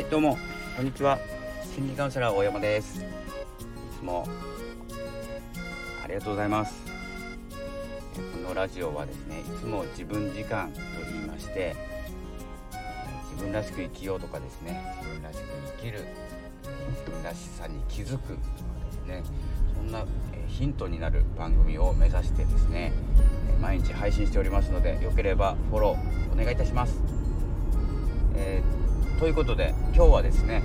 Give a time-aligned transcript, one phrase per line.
[0.00, 0.38] はいどうも。
[0.78, 1.18] こんにちは。
[1.74, 3.00] 心理カウンセラー大山です。
[3.00, 3.04] い
[3.98, 4.26] つも
[6.02, 6.72] ありがとうございます。
[8.16, 10.80] このラジオはですねいつも自分時間と
[11.12, 11.76] 言いまして
[13.30, 15.42] 自分らしく生きようとかですね自分らしく
[15.76, 16.06] 生きる
[16.92, 18.38] 自分らしさに気づくとか
[18.86, 19.22] ですね
[19.76, 20.06] そんな
[20.48, 22.94] ヒントになる番組を目指してですね
[23.60, 27.19] 毎日配信しておりますのでよければフォローお願いいたします、えー、
[29.20, 30.62] ということで今日はですね、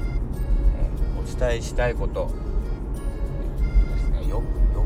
[0.77, 2.31] えー、お伝えしたいこと
[3.93, 4.41] ですね余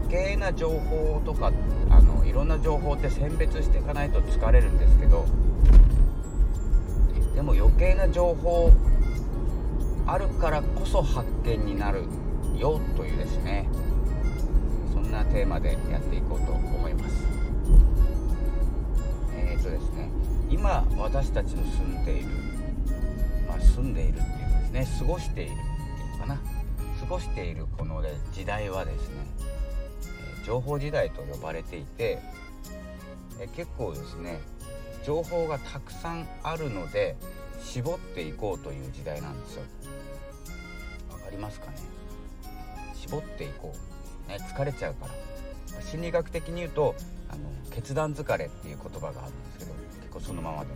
[0.10, 1.52] 計な情報とか
[1.92, 5.24] あのいろんな情報って選別していかないと疲れるんですけど
[7.36, 8.72] でも余計な情報
[10.08, 12.06] あるからこそ発見になる
[12.58, 13.70] よというですね
[14.92, 17.24] そんなテーマでやっていこうと思います。
[19.36, 20.10] えー、とですね
[20.50, 22.49] 今私たちの住んでいる
[23.80, 26.36] 住んでいるっていうかですね過ごしているっていうかな。
[27.00, 29.16] 過ごしているこの、時代はですね、
[30.44, 32.20] え情報時代と呼ばれていて、
[33.40, 34.42] え結構ですね
[35.06, 37.16] 情報がたくさんあるので
[37.64, 39.62] 絞っていこうという時代なんですよ。
[41.10, 41.78] わかりますかね？
[42.96, 43.74] 絞っていこ
[44.28, 45.82] う、ね、疲れちゃうから。
[45.82, 46.96] 心理学的に言うと
[47.30, 49.72] あの決断疲れっていう言葉があるんですけど
[50.02, 50.68] 結構そのままで、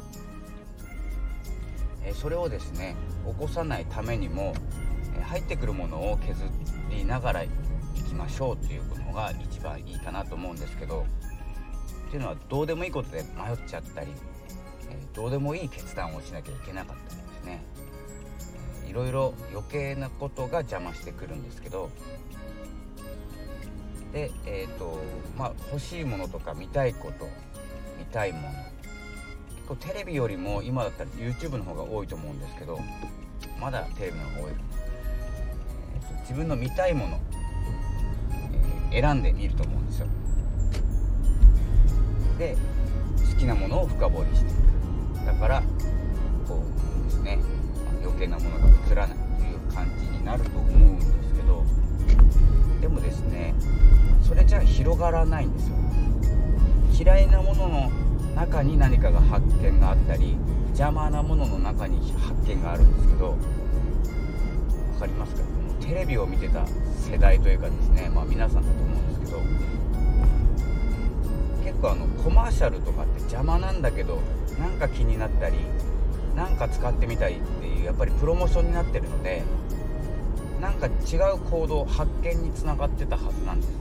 [2.13, 4.53] それをですね起こさないためにも、
[5.25, 6.43] 入ってくるものを削
[6.89, 7.49] りながらい
[8.07, 11.05] きましょうっていうのが一番いいかなと思うんですけど
[12.07, 14.07] っていうのはどうでもいいことで迷っちゃったり、
[15.13, 17.63] どうでもいい決断をしなきゃいけなかったりですね。
[18.93, 21.89] いろいろ余計なことが邪魔してくるんですけど
[24.11, 24.99] でえっ、ー、と
[25.35, 27.27] まあ欲しいものとか見たいこと
[27.97, 28.47] 見たいもの
[29.63, 32.79] 結構テレビよりも今だったら YouTube の方が多いと思うんですけど
[33.61, 34.51] まだテレビの方が多い、
[35.95, 37.19] えーと、自分の見たいもの、
[38.91, 40.07] えー、選んでみると思うんですよ。
[42.37, 42.57] で
[43.31, 45.25] 好きなものを深掘りしていく。
[45.25, 45.63] だから
[46.45, 47.37] こうですね、
[47.85, 51.63] ま、余計なものが映らないという感じになると思うんですけど
[52.81, 53.55] でもですね
[54.21, 55.75] それじゃ広がらないんですよ。
[56.99, 57.91] 嫌いなものの
[58.35, 60.37] 中に何かが発見があったり
[60.69, 63.37] 邪魔なものの中に発見があるんですけど
[64.93, 65.41] 分かりますか？
[65.81, 66.65] テレビを見てた
[66.99, 69.41] 世代というかですねまあ皆さんだと思うんですけど
[71.63, 74.19] 結構あのコマーシャルとかって邪魔なんだけど
[74.59, 75.57] なんか気になったり
[76.35, 79.43] なんか使ってみたいっていうやっぱりプロモーションになってるので
[80.59, 83.73] なんか違う行動発見につながってたはずなんです。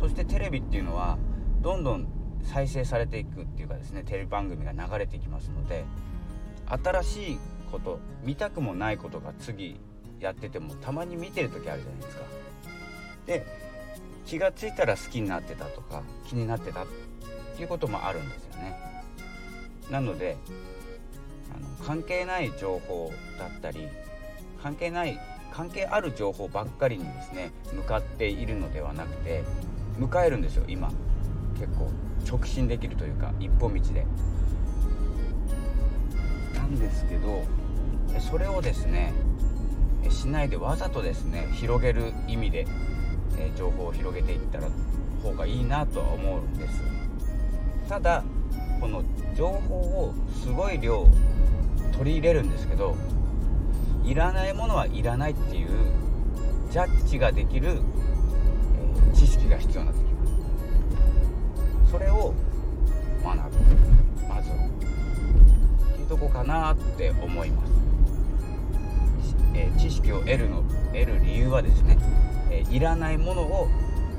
[0.00, 1.18] そしてテレビっていうのは
[1.60, 2.06] どんどん
[2.48, 5.84] 再生されていくっていうかですねテレビ番組が流れていきますので
[6.66, 7.38] 新しい
[7.70, 9.78] こと見たくもないことが次
[10.18, 12.22] やっててもたまに見てる時あるじゃないですか。
[13.26, 13.46] で
[14.24, 16.86] 気が付いたら好きになってたとか気になってたっ
[17.56, 18.76] ていうこともあるんですよね。
[19.90, 20.36] なので
[21.54, 23.88] あの関係ない情報だったり
[24.62, 25.18] 関係ない
[25.52, 29.44] 関係ある情報ばっかりにですね向かっているのではなくて
[29.98, 30.90] 迎えるんですよ今
[31.58, 31.90] 結構
[32.26, 34.06] 直進できるというか一本道で。
[36.54, 37.44] なんですけど
[38.20, 39.12] それをですね
[40.10, 42.66] しないでわざとですね広げる意味で
[43.38, 44.68] え情報を広げていったら
[45.22, 46.82] 方がいいなとは思うんです。
[47.88, 48.22] ただ
[48.80, 49.02] この
[49.36, 51.06] 情報をすごい量
[51.92, 52.96] 取り入れるんですけど
[54.04, 55.68] いらないものはいらないっていう
[56.70, 57.80] ジャッジができる
[70.48, 71.98] 識を得るの得る理由はですね、
[72.50, 73.68] えー、いらないものを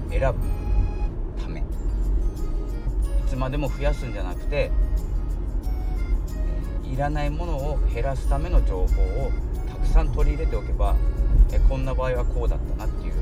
[0.09, 1.59] 選ぶため。
[1.59, 1.63] い
[3.27, 4.71] つまでも増やすんじゃなくて、
[6.83, 9.31] えー、いらないものを減らすための情報を
[9.67, 10.95] たくさん取り入れておけば、
[11.51, 13.13] えこんな場合はこうだったなっていう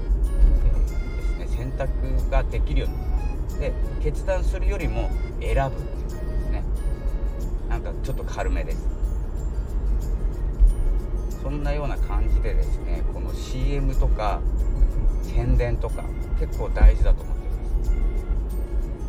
[1.37, 3.73] えですね選択ができるようになりますで
[4.03, 6.63] 決断するよりも選ぶっていう感じですね。
[7.69, 8.96] なんかちょっと軽めです。
[11.47, 14.41] そんなような感じでですねこの CM とか
[15.23, 16.03] 宣伝とか
[16.41, 17.91] 結構大事だと思ってます。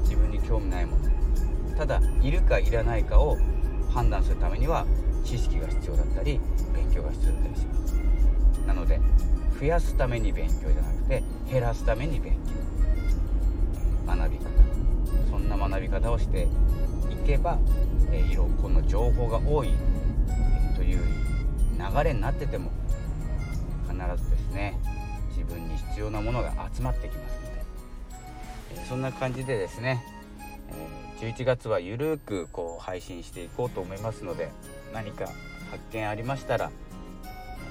[0.03, 1.77] 自分に興味ないもの。
[1.77, 3.37] ただいるかいらないかを
[3.91, 4.87] 判断するためには
[5.25, 6.39] 知識が必要だったり
[6.73, 7.95] 勉強が必要だったりします。
[8.69, 9.01] なので
[9.59, 12.35] 増やすために勉強じゃなくて減らすために勉
[14.07, 14.15] 強。
[14.15, 14.45] 学び方。
[15.29, 16.47] そんな学び方をして
[17.11, 17.59] いけば、
[18.13, 21.28] えー、この情報が多い、えー、という
[21.79, 22.71] 流れになってても
[23.89, 24.79] 必ずですね
[25.29, 27.63] 自分に必要なものが集まってきますので、
[28.83, 30.03] えそんな感じでですね、
[31.21, 34.51] え11月はゆるくこう配信していこうと思いますので
[34.93, 35.27] 何か
[35.71, 36.71] 発見ありましたら、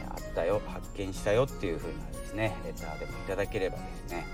[0.01, 4.25] えあったよ発見したよっていう風なですねレターでもいただければですね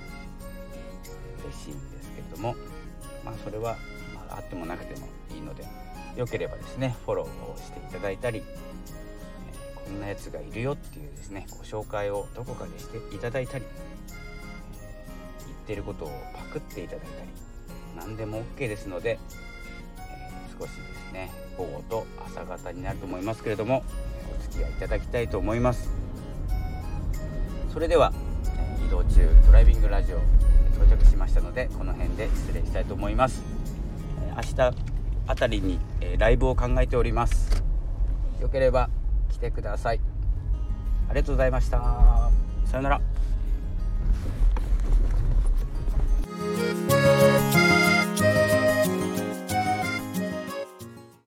[1.44, 2.56] 嬉しいんですけれども
[3.26, 3.78] まあそれは、
[4.16, 5.66] まあ、ってもなくてもいいので
[6.16, 8.44] よければですねフォローをしていただいたり、
[9.86, 13.66] こんなやつがいるよっていうですねご紹介をどこかでしていただいたり、
[15.46, 17.30] 言ってることをパクっていただいたり
[17.96, 19.20] 何でも OK ですので、
[20.00, 20.76] え少しで
[21.10, 23.84] すね午後と朝方になると思いますけれども
[24.40, 25.90] お付き合いいただきたいと思います。
[27.72, 28.14] それでは
[28.86, 30.18] 移動中ドライビングラジオ
[30.76, 33.44] 到着しましたのでこの辺で失礼したいと思います。
[34.36, 34.76] 明日
[35.26, 35.80] あたりに
[36.18, 37.64] ライブを考えております。
[38.42, 38.90] よければ
[39.44, 40.00] てください。
[41.10, 41.78] ありがとうございました。
[42.66, 43.02] さようなら。